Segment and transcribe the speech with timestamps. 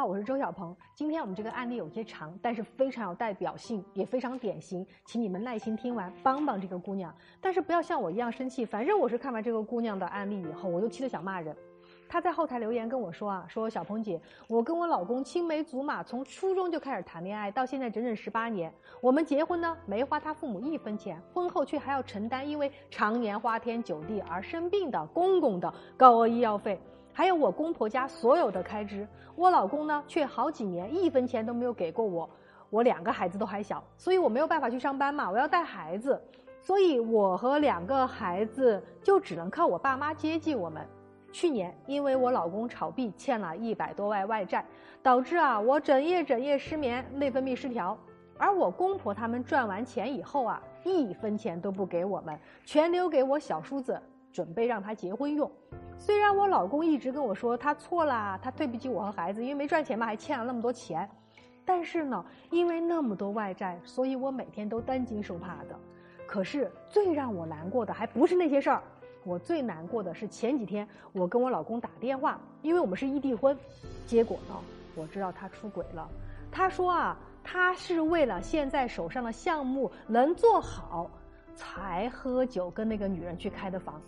[0.00, 0.74] 好，我是周小鹏。
[0.94, 7.14] 今天我们这个案例有些长，但是非常有代表性，也非常典型，请你们耐心听完，帮帮这个姑娘。
[7.38, 11.54] 但是不要像我一样生气，反正我是看完这个姑娘的案例以后，我就气得想骂人。
[12.08, 14.18] 她在后台留言跟我说啊，说小鹏姐，
[14.48, 18.72] 我跟我老公青梅竹马，从初中就开始谈恋爱，到现在整整十八年。
[19.02, 26.80] 我们结婚呢，没花他父母一分钱，婚后却还要承担因为常年花天酒地而生病的公公的高额医药费。
[27.20, 29.06] 还有我公婆家所有的开支，
[29.36, 32.26] 我老公呢却好几年一分钱都没有给过我。
[32.70, 36.18] 我两个孩子都还小，所以我没有办法去上班嘛，我要带孩子，
[36.62, 40.82] 所以我和两个孩子就只能靠我爸妈接济我们。
[41.30, 44.64] 去年因为我老公炒币欠了一百多万外债，
[45.02, 47.98] 导致啊我整夜整夜失眠，内分泌失调。
[48.38, 54.00] 而我公婆他们赚完钱以后啊，一分钱都不给我们，全留给我小叔子，
[54.32, 55.50] 准备让他结婚用。
[55.98, 61.08] 虽然我老公一直跟我说他错了，他对不起我和孩子，因为没赚钱嘛，还欠了那么多钱。
[61.64, 65.78] 但是呢，因为那么多外债，所以我每天都担惊受怕的。
[66.26, 68.82] 可是最让我难过的还不是那些事儿，
[69.24, 73.56] 我最难过的是前几天我跟我老公打电话，因为我们是异地婚，
[74.06, 74.54] 结果呢，
[74.96, 76.08] 我知道他出轨了。
[76.50, 81.10] 他说啊，他是为了现在手上的项目能做好，
[81.54, 84.00] 才喝酒跟那个女人去开的房。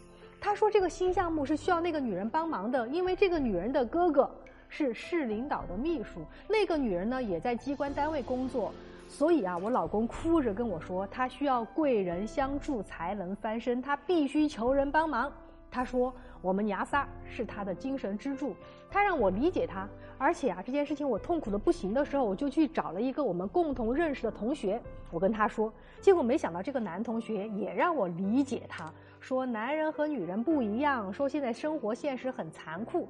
[0.45, 4.29] 他说：“这个新项目是需要那个女人帮忙的，因为这个女人的哥哥
[4.69, 8.75] 是市领导的秘书，那个女人呢也在机关单位工作，
[9.09, 15.33] 所以啊，我老公哭着跟我说，他需要贵人相助才能翻身，他必须求人帮忙。
[15.73, 18.55] 他说我们娘仨是他的精神支柱，
[18.91, 33.09] 他让我理解他，而且啊，这件事情我痛苦的不行的时候，我就去找了一个我们共同认识的同学，我跟他说，结果没想到这个男同学也让我理解他。”说男人和女人不一样，说现在生活现实很残酷，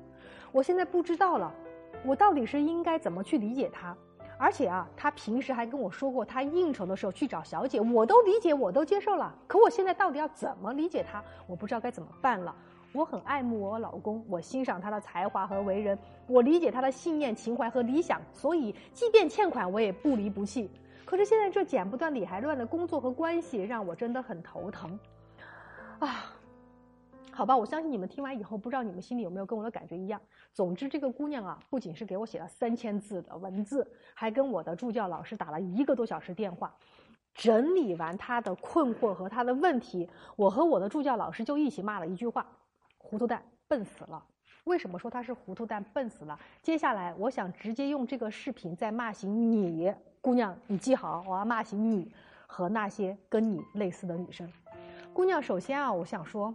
[0.52, 1.52] 我现在不知道了，
[2.04, 3.96] 我到底是应该怎么去理解他？
[4.42, 9.32] 而且啊，他平时还跟我说过，他应酬的时候去找小姐，我都理解，我都接受了。
[9.46, 11.22] 可我现在到底要怎么理解他？
[11.46, 12.52] 我不知道该怎么办了。
[12.92, 20.68] 我很爱慕我老公，我欣赏他的才华和为人，我理解他的信念、情怀和理想，所以即便欠款，我也不离不弃。
[21.04, 24.98] 可是现在这剪不断理还乱的工作和关系，让我真的很头疼。
[26.00, 26.31] 啊，
[27.34, 30.20] 好吧，我相信你们听完以后，不知道你们心里有没有跟我的感觉一样。
[30.52, 36.74] 总之，这个姑娘啊，不仅是给我写了三千字的文字，还跟我的助教老师打了一个多小时电话，
[37.34, 42.46] 整理完她的困惑和她的问题，我和我的助教老师就一起骂了一句话
[42.98, 44.22] ：“糊涂蛋，笨死了。”
[44.64, 46.38] 为什么说她是糊涂蛋，笨死了？
[46.60, 52.12] 接下来，我想直接用这个视频再骂醒你，姑娘，你记好，我要骂醒你
[52.46, 54.46] 和那些跟你类似的女生。
[55.12, 56.54] 姑娘，首先啊，我想说，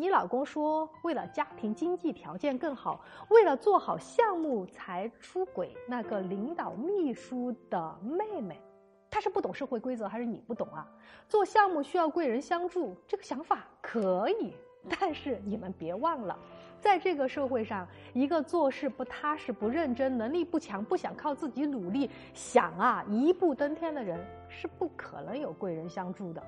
[0.00, 3.00] 你老公说为了家庭经济条件更好，
[3.30, 8.62] 为了做好项目才出轨那个领导秘书的妹妹，
[9.10, 10.86] 他是不懂社会规则还是你不懂啊？
[11.28, 14.54] 做项目需要贵人相助，这个想法可以，
[15.00, 16.38] 但是你们别忘了，
[16.80, 17.84] 在这个社会上，
[18.14, 26.40] 一个做事不踏实、不认真、能力不强、不想靠自己努力、想啊一步登天的人，是不可能有贵人相助的。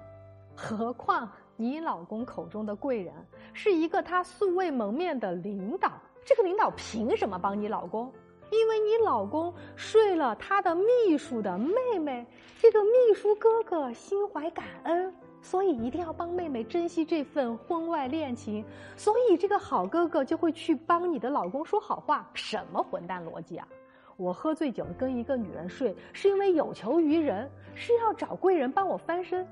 [0.54, 1.28] 何况
[1.60, 3.12] 你老公口中的贵人
[3.53, 5.93] 是一个他素未谋面的领导，
[6.25, 8.10] 这个领导凭什么帮你老公？
[8.50, 12.26] 因为你老公睡了他的秘书的妹妹，
[12.59, 18.65] 这个秘书哥哥心怀感恩，所以一定要帮妹妹珍惜这份婚外恋情，
[18.97, 22.27] 所以这个好哥哥就会去帮你的老公说好话。
[22.32, 23.69] 什么混蛋逻辑啊！
[24.16, 29.47] 我喝醉酒跟一个女人睡，是因为有求于人，是要找贵人帮我翻身。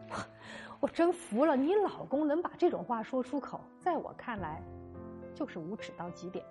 [0.80, 4.62] 我真服了，你老公能把这种话说出口，在我看来，
[5.34, 6.44] 就是无耻到极点。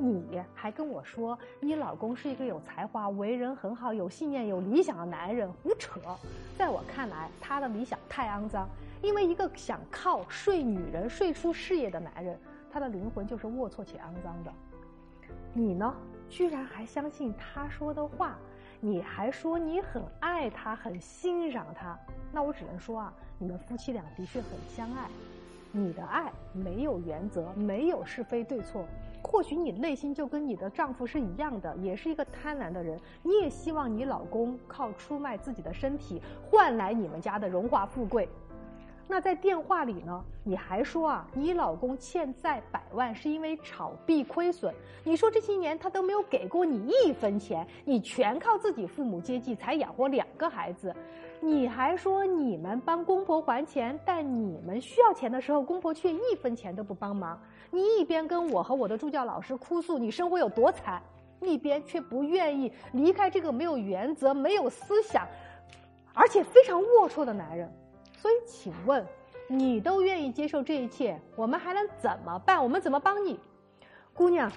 [0.00, 6.00] 你还跟我说你老公是一个有才华、为人很好、有信念、有理想的男人，胡扯！
[6.56, 8.68] 在我看来，他的理想太肮脏，
[9.02, 12.38] 因为一个想靠睡女人睡出事业的男人，
[12.70, 14.52] 他的灵魂就是龌龊且肮脏的。
[15.52, 15.92] 你呢，
[16.28, 18.38] 居然还相信他说的话，
[18.80, 21.98] 你还说你很爱他、很欣赏他，
[22.32, 23.12] 那我只能说啊。
[23.40, 25.08] 你们夫妻俩的确很相爱，
[25.70, 28.84] 你的爱没有原则，没有是非对错。
[29.22, 32.98] 或许你内心就跟你的丈夫是一样的，也是一个贪婪的人。
[33.22, 36.20] 你也希望你老公靠出卖自己的身体
[36.50, 38.28] 换来你们家的荣华富贵。
[39.10, 40.22] 那在电话里呢？
[40.44, 44.74] 你还说啊，你老公欠债百万是因为炒币亏损。
[45.02, 50.94] 你说这些年他都没有给过你一分钱，你全靠自己父母接济才养活两个孩子。
[51.40, 57.40] 你还说你们帮公婆还钱，但你们需要钱的时候，公婆却一分钱都不帮忙。
[57.70, 61.02] 你一边跟我和我的助教老师哭诉你生活有多惨，
[61.40, 65.26] 一边却不愿意离开这个没有原则、没有思想，
[66.12, 67.72] 而且非常龌龊的男人。
[68.20, 69.06] 所以，请问，
[69.48, 72.60] 你都愿意接受这一切，我们还能怎么办？
[72.62, 73.38] 我们怎么帮你，
[74.12, 74.50] 姑娘？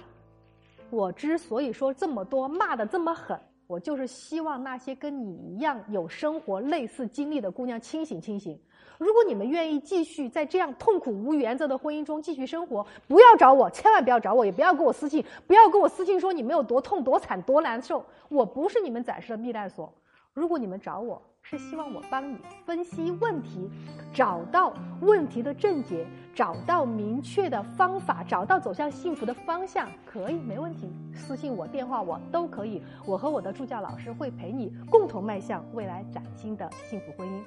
[0.90, 3.40] 我之所以说这么多，骂的这么狠。
[3.68, 8.60] 我就是希望那些跟你一样有生活类似经历的姑娘清醒清醒。
[8.98, 18.06] 如果你们愿意继续在这样痛苦无原则的婚姻中继续生活，不要找我，千万不要找我，也不要给我私信，不要给我私信说你们有多痛、多惨、多难受。
[18.28, 19.94] 我不是你们暂时的避难所。
[20.34, 23.70] 如果你们找我是希望我帮你分析问题，
[24.14, 30.90] 找到问题的症结，找到明确的方法，找到走向幸福的方向，可以没问题。
[31.14, 32.82] 私信我、电话我都可以。
[33.06, 37.42] 我和我的助教老师会陪你共同迈向未来崭新的幸福婚姻。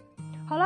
[0.47, 0.65] 好了，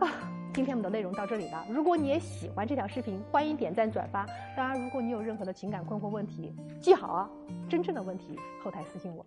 [0.00, 0.10] 啊，
[0.52, 1.64] 今天我们的内容到这里了。
[1.70, 4.26] 如果你也喜欢这条视频，欢迎点赞转发。
[4.56, 7.30] 当然，如果你有任何的情感困惑问题，记好啊，
[7.68, 9.24] 真正的问题后台私信我。